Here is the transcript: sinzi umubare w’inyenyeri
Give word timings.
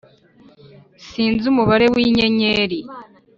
sinzi 1.07 1.43
umubare 1.51 1.85
w’inyenyeri 1.93 2.79